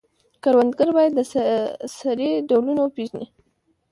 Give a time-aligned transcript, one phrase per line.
[0.43, 1.19] کروندګر باید د
[1.97, 3.27] سرې ډولونه وپیژني.